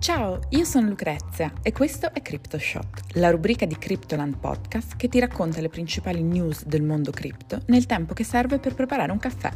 Ciao, 0.00 0.40
io 0.48 0.64
sono 0.64 0.88
Lucrezia 0.88 1.52
e 1.60 1.72
questo 1.72 2.10
è 2.14 2.22
CryptoShot, 2.22 3.16
la 3.16 3.28
rubrica 3.30 3.66
di 3.66 3.76
Cryptoland 3.76 4.38
Podcast 4.38 4.96
che 4.96 5.08
ti 5.08 5.20
racconta 5.20 5.60
le 5.60 5.68
principali 5.68 6.22
news 6.22 6.64
del 6.64 6.82
mondo 6.82 7.10
cripto 7.10 7.60
nel 7.66 7.84
tempo 7.84 8.14
che 8.14 8.24
serve 8.24 8.58
per 8.58 8.74
preparare 8.74 9.12
un 9.12 9.18
caffè. 9.18 9.50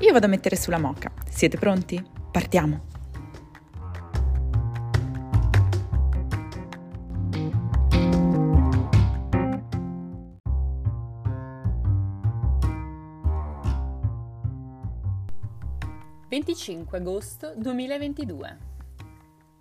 Io 0.00 0.12
vado 0.12 0.26
a 0.26 0.28
mettere 0.28 0.56
sulla 0.56 0.78
moca. 0.78 1.10
Siete 1.30 1.56
pronti? 1.56 2.04
Partiamo! 2.30 2.84
«25 16.28 16.96
agosto 16.96 17.54
2022 17.56 18.76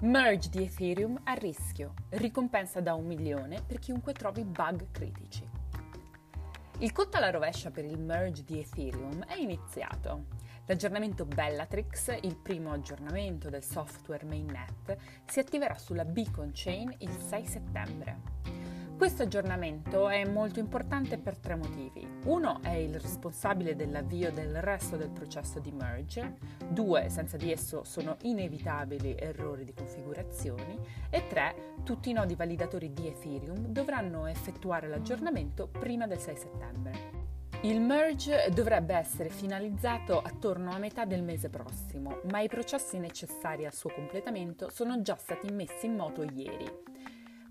Merge 0.02 0.50
di 0.50 0.62
Ethereum 0.62 1.20
a 1.24 1.34
rischio, 1.34 1.96
ricompensa 2.10 2.80
da 2.82 2.94
un 2.94 3.08
milione 3.08 3.64
per 3.66 3.80
chiunque 3.80 4.14
trovi 4.14 4.44
bug 4.44 4.92
critici. 4.92 5.44
Il 6.78 6.92
conto 6.92 7.18
alla 7.18 7.32
rovescia 7.32 7.72
per 7.72 7.84
il 7.84 7.98
merge 7.98 8.44
di 8.44 8.60
Ethereum 8.60 9.26
è 9.26 9.38
iniziato. 9.38 10.26
L'aggiornamento 10.68 11.26
Bellatrix, 11.26 12.16
il 12.22 12.36
primo 12.36 12.74
aggiornamento 12.74 13.50
del 13.50 13.64
software 13.64 14.24
mainnet, 14.24 14.98
si 15.26 15.40
attiverà 15.40 15.76
sulla 15.80 16.06
Beacon 16.06 16.52
Chain 16.54 16.94
il 17.00 17.18
6 17.18 17.46
settembre. 17.48 18.67
Questo 18.98 19.22
aggiornamento 19.22 20.10
è 20.10 20.26
molto 20.26 20.58
importante 20.58 21.20
per 21.20 21.38
tre 21.38 21.54
motivi. 21.54 22.06
Uno 22.24 22.62
è 22.64 22.72
il 22.72 23.00
responsabile 23.00 23.76
dell'avvio 23.76 24.32
del 24.32 24.60
resto 24.60 24.98
del 24.98 25.12
processo 25.12 25.60
di 25.60 25.72
merge, 25.72 26.38
due, 26.68 27.08
senza 27.08 27.38
di 27.38 27.52
esso 27.52 27.84
sono 27.84 28.18
inevitabili 28.24 29.16
errori 29.16 29.66
di 29.66 29.74
configurazioni 29.76 30.80
e 31.12 31.28
tre, 31.28 31.76
tutti 31.84 32.10
i 32.10 32.14
nodi 32.14 32.34
validatori 32.34 32.92
di 32.92 33.06
Ethereum 33.06 33.68
dovranno 33.68 34.26
effettuare 34.26 34.88
l'aggiornamento 34.88 35.68
prima 35.68 36.08
del 36.08 36.18
6 36.18 36.36
settembre. 36.36 37.26
Il 37.62 37.80
merge 37.80 38.50
dovrebbe 38.52 38.96
essere 38.96 39.30
finalizzato 39.30 40.20
attorno 40.20 40.72
a 40.72 40.80
metà 40.80 41.06
del 41.06 41.22
mese 41.22 41.50
prossimo, 41.50 42.22
ma 42.32 42.40
i 42.40 42.48
processi 42.48 42.98
necessari 42.98 43.68
al 43.68 43.76
suo 43.76 43.92
completamento 43.92 44.72
sono 44.72 45.04
già 45.04 45.16
stati 45.16 45.52
messi 45.52 45.86
in 45.86 45.96
moto 45.96 46.24
ieri. 46.24 46.66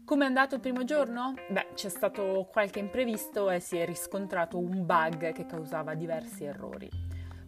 Come 0.07 0.23
è 0.23 0.29
andato 0.29 0.55
il 0.55 0.61
primo 0.61 0.85
giorno? 0.85 1.35
Beh, 1.49 1.71
c'è 1.75 1.89
stato 1.89 2.49
qualche 2.53 2.79
imprevisto 2.79 3.51
e 3.51 3.59
si 3.59 3.77
è 3.77 3.85
riscontrato 3.85 4.57
un 4.57 4.87
bug 4.87 5.33
che 5.33 5.47
causava 5.47 5.95
diversi 5.95 6.45
errori. 6.45 6.89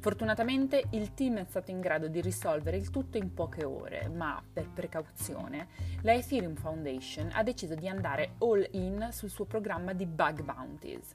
Fortunatamente 0.00 0.82
il 0.90 1.14
team 1.14 1.36
è 1.36 1.44
stato 1.44 1.70
in 1.70 1.78
grado 1.78 2.08
di 2.08 2.20
risolvere 2.20 2.76
il 2.76 2.90
tutto 2.90 3.16
in 3.16 3.32
poche 3.32 3.64
ore, 3.64 4.08
ma 4.08 4.42
per 4.52 4.70
precauzione 4.70 5.68
la 6.02 6.14
Ethereum 6.14 6.56
Foundation 6.56 7.30
ha 7.32 7.44
deciso 7.44 7.76
di 7.76 7.88
andare 7.88 8.34
all 8.38 8.66
in 8.72 9.06
sul 9.12 9.30
suo 9.30 9.44
programma 9.44 9.92
di 9.92 10.06
bug 10.06 10.42
bounties. 10.42 11.12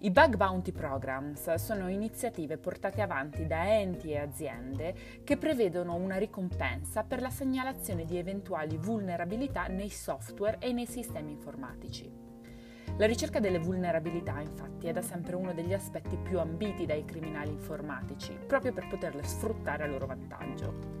I 0.00 0.12
Bug 0.12 0.36
Bounty 0.36 0.70
Programs 0.70 1.54
sono 1.54 1.88
iniziative 1.88 2.56
portate 2.56 3.00
avanti 3.02 3.48
da 3.48 3.80
enti 3.80 4.12
e 4.12 4.18
aziende 4.18 4.94
che 5.24 5.36
prevedono 5.36 5.96
una 5.96 6.18
ricompensa 6.18 7.02
per 7.02 7.20
la 7.20 7.30
segnalazione 7.30 8.04
di 8.04 8.16
eventuali 8.16 8.76
vulnerabilità 8.76 9.66
nei 9.66 9.90
software 9.90 10.58
e 10.60 10.72
nei 10.72 10.86
sistemi 10.86 11.32
informatici. 11.32 12.08
La 12.96 13.06
ricerca 13.06 13.40
delle 13.40 13.58
vulnerabilità, 13.58 14.38
infatti, 14.38 14.86
è 14.86 14.92
da 14.92 15.02
sempre 15.02 15.34
uno 15.34 15.52
degli 15.52 15.74
aspetti 15.74 16.16
più 16.16 16.38
ambiti 16.38 16.86
dai 16.86 17.04
criminali 17.04 17.50
informatici, 17.50 18.38
proprio 18.46 18.72
per 18.72 18.86
poterle 18.86 19.24
sfruttare 19.24 19.82
a 19.82 19.88
loro 19.88 20.06
vantaggio. 20.06 20.97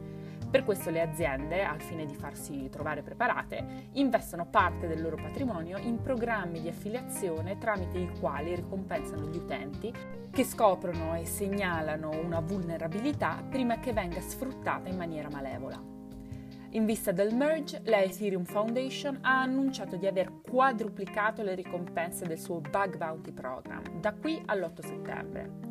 Per 0.50 0.64
questo 0.64 0.88
le 0.88 1.02
aziende, 1.02 1.62
al 1.62 1.82
fine 1.82 2.06
di 2.06 2.14
farsi 2.14 2.70
trovare 2.70 3.02
preparate, 3.02 3.88
investono 3.92 4.46
parte 4.46 4.86
del 4.86 5.02
loro 5.02 5.16
patrimonio 5.16 5.76
in 5.76 6.00
programmi 6.00 6.62
di 6.62 6.68
affiliazione 6.68 7.58
tramite 7.58 7.98
i 7.98 8.10
quali 8.18 8.54
ricompensano 8.54 9.26
gli 9.26 9.36
utenti 9.36 9.92
che 10.30 10.44
scoprono 10.44 11.14
e 11.16 11.26
segnalano 11.26 12.10
una 12.10 12.40
vulnerabilità 12.40 13.44
prima 13.46 13.78
che 13.78 13.92
venga 13.92 14.20
sfruttata 14.20 14.88
in 14.88 14.96
maniera 14.96 15.28
malevola. 15.28 15.96
In 16.70 16.86
vista 16.86 17.12
del 17.12 17.34
merge, 17.34 17.82
la 17.84 18.02
Ethereum 18.02 18.44
Foundation 18.44 19.18
ha 19.20 19.42
annunciato 19.42 19.96
di 19.96 20.06
aver 20.06 20.40
quadruplicato 20.40 21.42
le 21.42 21.54
ricompense 21.54 22.26
del 22.26 22.38
suo 22.38 22.60
Bug 22.60 22.96
Bounty 22.96 23.32
Program 23.32 24.00
da 24.00 24.14
qui 24.14 24.42
all'8 24.46 24.86
settembre. 24.86 25.67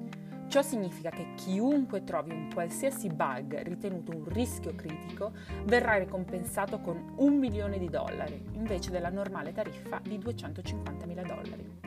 Ciò 0.48 0.62
significa 0.62 1.10
che 1.10 1.34
chiunque 1.36 2.06
trovi 2.06 2.32
un 2.32 2.50
qualsiasi 2.54 3.10
bug 3.10 3.62
ritenuto 3.64 4.16
un 4.16 4.24
rischio 4.26 4.74
critico 4.76 5.34
verrà 5.66 5.98
ricompensato 5.98 6.80
con 6.80 7.16
un 7.18 7.38
milione 7.38 7.78
di 7.78 7.90
dollari 7.90 8.46
invece 8.54 8.90
della 8.90 9.10
normale 9.10 9.52
tariffa 9.52 10.00
di 10.02 10.18
250 10.18 11.06
mila 11.06 11.24
dollari. 11.24 11.80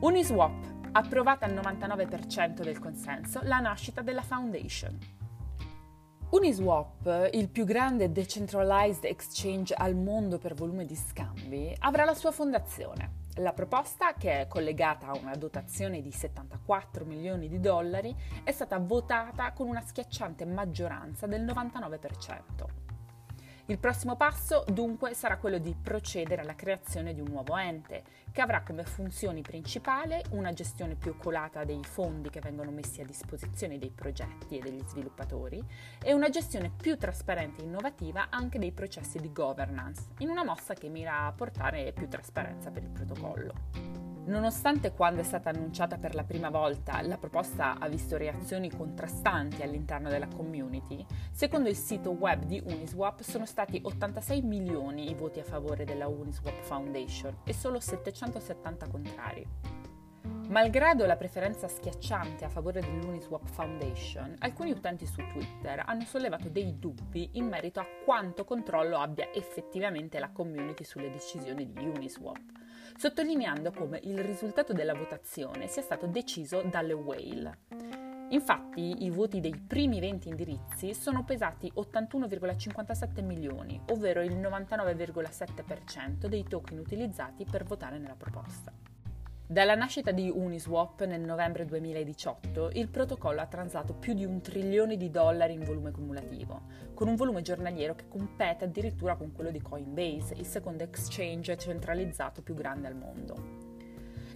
Uniswap 0.00 0.76
approvata 0.92 1.44
al 1.44 1.52
99% 1.52 2.62
del 2.62 2.78
consenso 2.78 3.40
la 3.42 3.58
nascita 3.58 4.00
della 4.00 4.22
Foundation. 4.22 4.98
Uniswap, 6.30 7.30
il 7.32 7.48
più 7.48 7.64
grande 7.64 8.12
decentralized 8.12 9.04
exchange 9.04 9.74
al 9.74 9.94
mondo 9.94 10.38
per 10.38 10.54
volume 10.54 10.86
di 10.86 10.94
scambi, 10.94 11.74
avrà 11.80 12.04
la 12.04 12.14
sua 12.14 12.32
fondazione. 12.32 13.26
La 13.38 13.52
proposta, 13.52 14.14
che 14.14 14.40
è 14.40 14.48
collegata 14.48 15.06
a 15.06 15.16
una 15.16 15.36
dotazione 15.36 16.00
di 16.00 16.10
74 16.10 17.04
milioni 17.04 17.48
di 17.48 17.60
dollari, 17.60 18.12
è 18.42 18.50
stata 18.50 18.78
votata 18.78 19.52
con 19.52 19.68
una 19.68 19.80
schiacciante 19.80 20.44
maggioranza 20.44 21.28
del 21.28 21.44
99%. 21.44 22.87
Il 23.70 23.78
prossimo 23.78 24.16
passo 24.16 24.64
dunque 24.66 25.12
sarà 25.12 25.36
quello 25.36 25.58
di 25.58 25.76
procedere 25.78 26.40
alla 26.40 26.54
creazione 26.54 27.12
di 27.12 27.20
un 27.20 27.26
nuovo 27.28 27.54
ente, 27.54 28.02
che 28.32 28.40
avrà 28.40 28.62
come 28.62 28.82
funzioni 28.82 29.42
principali 29.42 30.18
una 30.30 30.54
gestione 30.54 30.94
più 30.94 31.10
oculata 31.10 31.64
dei 31.64 31.84
fondi 31.84 32.30
che 32.30 32.40
vengono 32.40 32.70
messi 32.70 33.02
a 33.02 33.04
disposizione 33.04 33.76
dei 33.76 33.90
progetti 33.90 34.56
e 34.56 34.62
degli 34.62 34.82
sviluppatori 34.86 35.62
e 36.02 36.14
una 36.14 36.30
gestione 36.30 36.72
più 36.74 36.96
trasparente 36.96 37.60
e 37.60 37.64
innovativa 37.64 38.28
anche 38.30 38.58
dei 38.58 38.72
processi 38.72 39.18
di 39.18 39.30
governance, 39.30 40.12
in 40.20 40.30
una 40.30 40.44
mossa 40.44 40.72
che 40.72 40.88
mira 40.88 41.26
a 41.26 41.32
portare 41.32 41.92
più 41.92 42.08
trasparenza 42.08 42.70
per 42.70 42.84
il 42.84 42.88
protocollo. 42.88 43.97
Nonostante 44.28 44.92
quando 44.92 45.22
è 45.22 45.24
stata 45.24 45.48
annunciata 45.48 45.96
per 45.96 46.14
la 46.14 46.22
prima 46.22 46.50
volta 46.50 47.00
la 47.00 47.16
proposta 47.16 47.78
ha 47.78 47.88
visto 47.88 48.18
reazioni 48.18 48.70
contrastanti 48.70 49.62
all'interno 49.62 50.10
della 50.10 50.28
community, 50.28 51.04
secondo 51.32 51.70
il 51.70 51.76
sito 51.76 52.10
web 52.10 52.42
di 52.44 52.62
Uniswap 52.62 53.22
sono 53.22 53.46
stati 53.46 53.80
86 53.82 54.42
milioni 54.42 55.08
i 55.08 55.14
voti 55.14 55.40
a 55.40 55.44
favore 55.44 55.86
della 55.86 56.08
Uniswap 56.08 56.60
Foundation 56.60 57.38
e 57.42 57.54
solo 57.54 57.80
770 57.80 58.88
contrari. 58.88 59.46
Malgrado 60.50 61.06
la 61.06 61.16
preferenza 61.16 61.66
schiacciante 61.66 62.44
a 62.44 62.50
favore 62.50 62.80
dell'Uniswap 62.80 63.48
Foundation, 63.48 64.34
alcuni 64.40 64.72
utenti 64.72 65.06
su 65.06 65.22
Twitter 65.26 65.84
hanno 65.86 66.04
sollevato 66.04 66.50
dei 66.50 66.78
dubbi 66.78 67.30
in 67.34 67.46
merito 67.46 67.80
a 67.80 67.86
quanto 68.04 68.44
controllo 68.44 68.98
abbia 68.98 69.32
effettivamente 69.32 70.18
la 70.18 70.30
community 70.30 70.84
sulle 70.84 71.10
decisioni 71.10 71.72
di 71.72 71.86
Uniswap 71.86 72.57
sottolineando 72.96 73.70
come 73.72 74.00
il 74.04 74.18
risultato 74.20 74.72
della 74.72 74.94
votazione 74.94 75.66
sia 75.68 75.82
stato 75.82 76.06
deciso 76.06 76.62
dalle 76.62 76.92
whale. 76.92 77.58
Infatti 78.30 79.04
i 79.04 79.10
voti 79.10 79.40
dei 79.40 79.56
primi 79.56 80.00
20 80.00 80.28
indirizzi 80.28 80.92
sono 80.94 81.24
pesati 81.24 81.72
81,57 81.74 83.24
milioni, 83.24 83.80
ovvero 83.88 84.22
il 84.22 84.36
99,7% 84.36 86.26
dei 86.26 86.44
token 86.44 86.78
utilizzati 86.78 87.46
per 87.50 87.64
votare 87.64 87.98
nella 87.98 88.16
proposta. 88.16 88.70
Dalla 89.50 89.74
nascita 89.74 90.10
di 90.10 90.28
Uniswap 90.28 91.06
nel 91.06 91.22
novembre 91.22 91.64
2018, 91.64 92.72
il 92.74 92.90
protocollo 92.90 93.40
ha 93.40 93.46
transato 93.46 93.94
più 93.94 94.12
di 94.12 94.26
un 94.26 94.42
trilione 94.42 94.98
di 94.98 95.08
dollari 95.10 95.54
in 95.54 95.64
volume 95.64 95.90
cumulativo, 95.90 96.64
con 96.92 97.08
un 97.08 97.16
volume 97.16 97.40
giornaliero 97.40 97.94
che 97.94 98.08
compete 98.08 98.66
addirittura 98.66 99.16
con 99.16 99.32
quello 99.32 99.50
di 99.50 99.62
Coinbase, 99.62 100.34
il 100.34 100.44
secondo 100.44 100.82
exchange 100.82 101.56
centralizzato 101.56 102.42
più 102.42 102.52
grande 102.52 102.88
al 102.88 102.96
mondo. 102.96 103.67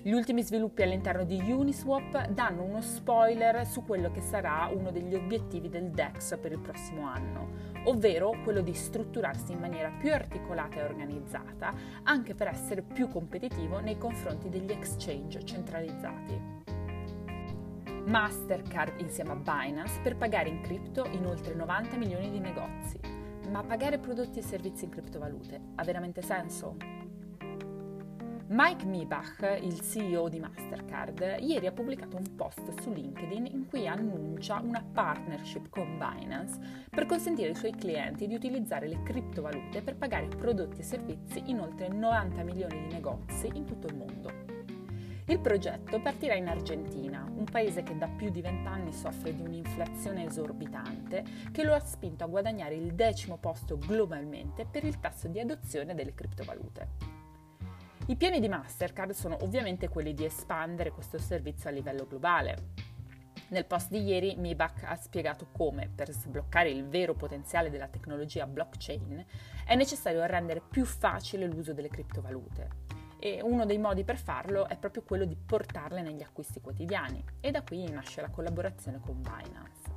Gli 0.04 0.10
ultimi 0.10 0.42
sviluppi 0.42 0.82
all'interno 0.82 1.22
di 1.22 1.38
Uniswap 1.38 2.26
danno 2.30 2.64
uno 2.64 2.80
spoiler 2.80 3.64
su 3.64 3.84
quello 3.84 4.10
che 4.10 4.20
sarà 4.20 4.68
uno 4.74 4.90
degli 4.90 5.14
obiettivi 5.14 5.68
del 5.68 5.90
DEX 5.90 6.38
per 6.40 6.50
il 6.50 6.58
prossimo 6.58 7.06
anno, 7.06 7.50
ovvero 7.84 8.34
quello 8.42 8.62
di 8.62 8.74
strutturarsi 8.74 9.52
in 9.52 9.60
maniera 9.60 9.92
più 10.00 10.12
articolata 10.12 10.80
e 10.80 10.82
organizzata, 10.82 11.72
anche 12.02 12.34
per 12.34 12.48
essere 12.48 12.82
più 12.82 13.06
competitivo 13.06 13.78
nei 13.78 13.96
confronti 13.96 14.48
degli 14.48 14.72
exchange 14.72 15.44
centralizzati. 15.44 16.40
Mastercard 18.04 18.98
insieme 18.98 19.30
a 19.30 19.36
Binance 19.36 20.00
per 20.02 20.16
pagare 20.16 20.48
in 20.48 20.62
cripto 20.62 21.04
in 21.12 21.24
oltre 21.26 21.54
90 21.54 21.96
milioni 21.96 22.28
di 22.28 22.40
negozi. 22.40 22.98
Ma 23.52 23.62
pagare 23.62 23.98
prodotti 23.98 24.40
e 24.40 24.42
servizi 24.42 24.84
in 24.84 24.90
criptovalute 24.90 25.60
ha 25.76 25.84
veramente 25.84 26.22
senso? 26.22 27.01
Mike 28.54 28.84
Mibach, 28.84 29.60
il 29.62 29.80
CEO 29.80 30.28
di 30.28 30.38
Mastercard, 30.38 31.38
ieri 31.40 31.66
ha 31.66 31.72
pubblicato 31.72 32.18
un 32.18 32.36
post 32.36 32.82
su 32.82 32.92
LinkedIn 32.92 33.46
in 33.46 33.66
cui 33.66 33.88
annuncia 33.88 34.60
una 34.62 34.84
partnership 34.92 35.70
con 35.70 35.96
Binance 35.96 36.60
per 36.90 37.06
consentire 37.06 37.48
ai 37.48 37.54
suoi 37.54 37.72
clienti 37.72 38.26
di 38.26 38.34
utilizzare 38.34 38.88
le 38.88 39.02
criptovalute 39.02 39.80
per 39.80 39.96
pagare 39.96 40.26
prodotti 40.26 40.80
e 40.80 40.82
servizi 40.82 41.42
in 41.46 41.60
oltre 41.60 41.88
90 41.88 42.42
milioni 42.42 42.88
di 42.88 42.92
negozi 42.92 43.48
in 43.54 43.64
tutto 43.64 43.86
il 43.86 43.96
mondo. 43.96 44.30
Il 45.28 45.40
progetto 45.40 45.98
partirà 46.02 46.34
in 46.34 46.48
Argentina, 46.48 47.26
un 47.34 47.44
paese 47.44 47.82
che 47.82 47.96
da 47.96 48.08
più 48.08 48.28
di 48.28 48.42
vent'anni 48.42 48.92
soffre 48.92 49.34
di 49.34 49.40
un'inflazione 49.40 50.26
esorbitante 50.26 51.24
che 51.50 51.64
lo 51.64 51.72
ha 51.72 51.80
spinto 51.80 52.24
a 52.24 52.26
guadagnare 52.26 52.74
il 52.74 52.92
decimo 52.92 53.38
posto 53.38 53.78
globalmente 53.78 54.66
per 54.70 54.84
il 54.84 55.00
tasso 55.00 55.26
di 55.28 55.40
adozione 55.40 55.94
delle 55.94 56.12
criptovalute. 56.12 57.21
I 58.12 58.16
piani 58.16 58.40
di 58.40 58.48
Mastercard 58.48 59.12
sono 59.12 59.38
ovviamente 59.40 59.88
quelli 59.88 60.12
di 60.12 60.26
espandere 60.26 60.90
questo 60.90 61.16
servizio 61.16 61.70
a 61.70 61.72
livello 61.72 62.06
globale. 62.06 62.56
Nel 63.48 63.64
post 63.64 63.88
di 63.88 64.02
ieri 64.02 64.36
Mibach 64.36 64.82
ha 64.84 64.96
spiegato 64.96 65.46
come, 65.50 65.88
per 65.88 66.10
sbloccare 66.10 66.68
il 66.68 66.86
vero 66.86 67.14
potenziale 67.14 67.70
della 67.70 67.88
tecnologia 67.88 68.46
blockchain, 68.46 69.24
è 69.64 69.74
necessario 69.76 70.22
rendere 70.26 70.60
più 70.60 70.84
facile 70.84 71.46
l'uso 71.46 71.72
delle 71.72 71.88
criptovalute. 71.88 72.68
E 73.18 73.40
uno 73.42 73.64
dei 73.64 73.78
modi 73.78 74.04
per 74.04 74.18
farlo 74.18 74.68
è 74.68 74.76
proprio 74.76 75.04
quello 75.04 75.24
di 75.24 75.34
portarle 75.34 76.02
negli 76.02 76.22
acquisti 76.22 76.60
quotidiani. 76.60 77.24
E 77.40 77.50
da 77.50 77.62
qui 77.62 77.88
nasce 77.88 78.20
la 78.20 78.28
collaborazione 78.28 79.00
con 79.00 79.22
Binance. 79.22 79.90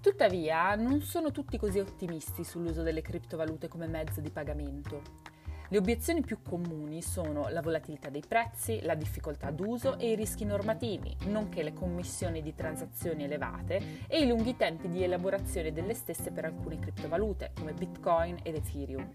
Tuttavia, 0.00 0.74
non 0.74 1.02
sono 1.02 1.32
tutti 1.32 1.58
così 1.58 1.80
ottimisti 1.80 2.44
sull'uso 2.44 2.82
delle 2.82 3.02
criptovalute 3.02 3.68
come 3.68 3.86
mezzo 3.86 4.22
di 4.22 4.30
pagamento. 4.30 5.25
Le 5.68 5.78
obiezioni 5.78 6.20
più 6.20 6.42
comuni 6.42 7.02
sono 7.02 7.48
la 7.48 7.60
volatilità 7.60 8.08
dei 8.08 8.22
prezzi, 8.26 8.80
la 8.82 8.94
difficoltà 8.94 9.50
d'uso 9.50 9.98
e 9.98 10.12
i 10.12 10.14
rischi 10.14 10.44
normativi, 10.44 11.16
nonché 11.26 11.64
le 11.64 11.72
commissioni 11.72 12.40
di 12.40 12.54
transazioni 12.54 13.24
elevate 13.24 14.04
e 14.06 14.20
i 14.20 14.28
lunghi 14.28 14.56
tempi 14.56 14.88
di 14.88 15.02
elaborazione 15.02 15.72
delle 15.72 15.94
stesse 15.94 16.30
per 16.30 16.44
alcune 16.44 16.78
criptovalute 16.78 17.50
come 17.58 17.72
Bitcoin 17.72 18.38
ed 18.44 18.54
Ethereum. 18.54 19.12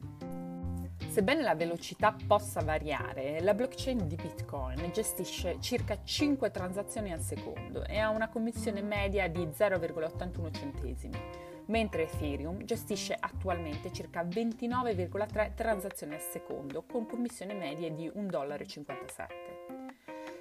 Sebbene 1.07 1.42
la 1.42 1.56
velocità 1.56 2.15
possa 2.27 2.62
variare, 2.62 3.42
la 3.42 3.53
blockchain 3.53 4.07
di 4.07 4.15
Bitcoin 4.15 4.92
gestisce 4.92 5.57
circa 5.62 6.03
5 6.03 6.51
transazioni 6.51 7.13
al 7.13 7.21
secondo 7.21 7.86
e 7.86 7.98
ha 7.98 8.09
una 8.09 8.27
commissione 8.27 8.81
media 8.81 9.27
di 9.30 9.45
0,81 9.45 10.53
centesimi 10.53 11.50
mentre 11.72 12.04
Ethereum 12.04 12.64
gestisce 12.66 13.16
attualmente 13.18 13.92
circa 13.92 14.24
29,3 14.24 15.54
transazioni 15.56 16.14
al 16.14 16.22
secondo 16.22 16.84
con 16.84 17.08
commissioni 17.08 17.56
medie 17.56 17.94
di 17.94 18.08
1,57 18.08 18.30
dollaro. 18.30 19.80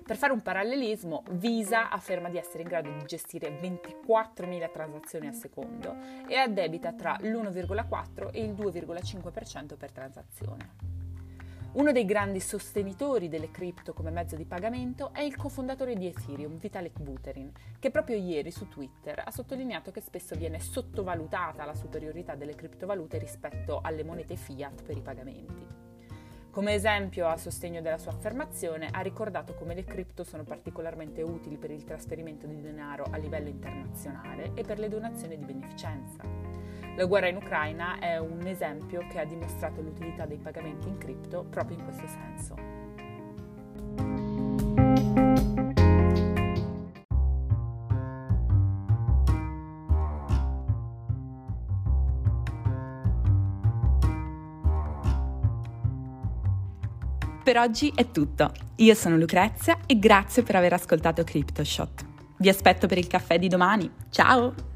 Per 0.05 0.17
fare 0.17 0.33
un 0.33 0.43
parallelismo, 0.43 1.23
Visa 1.31 1.89
afferma 1.89 2.29
di 2.29 2.37
essere 2.37 2.63
in 2.63 2.69
grado 2.69 2.91
di 2.91 3.05
gestire 3.07 3.49
24.000 3.61 4.73
transazioni 4.73 5.29
al 5.29 5.35
secondo 5.35 5.97
e 6.27 6.35
addebita 6.37 6.93
tra 6.93 7.17
l'1,4 7.21 8.31
e 8.33 8.43
il 8.43 8.53
2,5% 8.53 9.77
per 9.77 9.93
transazione. 9.93 10.90
Uno 11.73 11.93
dei 11.93 12.05
grandi 12.05 12.41
sostenitori 12.41 13.29
delle 13.29 13.53
cripto 13.53 13.93
come 13.93 14.11
mezzo 14.11 14.35
di 14.35 14.45
pagamento 14.45 15.13
è 15.13 15.21
il 15.21 15.37
cofondatore 15.37 15.95
di 15.95 16.09
Ethereum, 16.09 16.59
Vitalik 16.59 16.99
Buterin, 16.99 17.53
che 17.79 17.93
proprio 17.93 18.17
ieri 18.17 18.51
su 18.51 18.69
Twitter 18.69 19.23
ha 19.25 19.31
sottolineato 19.31 19.93
che 19.93 20.01
spesso 20.01 20.35
viene 20.35 20.59
sottovalutata 20.59 21.65
la 21.65 21.75
superiorità 21.75 22.35
delle 22.35 22.57
criptovalute 22.57 23.19
rispetto 23.19 23.79
alle 23.85 24.03
monete 24.03 24.35
fiat 24.35 24.83
per 24.83 24.97
i 24.97 25.01
pagamenti. 25.01 25.65
Come 26.51 26.75
esempio 26.75 27.29
a 27.29 27.37
sostegno 27.37 27.81
della 27.81 27.99
sua 27.99 28.11
affermazione 28.11 28.89
ha 28.91 29.01
ricordato 29.01 29.55
come 29.55 29.77
le 29.77 29.85
cripto 29.85 30.25
sono 30.25 30.43
particolarmente 30.43 31.23
utili 31.23 31.57
per 31.57 31.71
il 31.71 31.85
trasferimento 31.85 32.49
di 32.49 32.61
denaro 32.61 33.05
a 33.09 33.17
livello 33.17 33.49
internazionale 33.49 34.51
e 34.55 34.65
per 34.65 34.81
le 34.81 34.89
donazioni 34.89 35.39
di 35.39 35.45
beneficenza. 35.45 36.25
La 37.01 37.07
guerra 37.07 37.29
in 37.29 37.37
Ucraina 37.37 37.99
è 37.99 38.19
un 38.19 38.47
esempio 38.47 39.07
che 39.11 39.19
ha 39.21 39.25
dimostrato 39.25 39.81
l'utilità 39.81 40.27
dei 40.27 40.37
pagamenti 40.37 40.87
in 40.87 40.99
cripto 40.99 41.47
proprio 41.49 41.79
in 41.79 41.85
questo 41.85 42.07
senso. 42.07 42.55
Per 57.43 57.57
oggi 57.57 57.91
è 57.95 58.11
tutto. 58.11 58.53
Io 58.77 58.95
sono 58.95 59.17
Lucrezia 59.17 59.79
e 59.87 59.99
grazie 59.99 60.43
per 60.43 60.57
aver 60.57 60.75
ascoltato 60.75 61.25
CryptoShot. 61.25 62.05
Vi 62.37 62.51
aspetto 62.51 62.87
per 62.87 62.99
il 62.99 63.07
caffè 63.07 63.39
di 63.39 63.49
domani. 63.49 63.91
Ciao! 64.11 64.70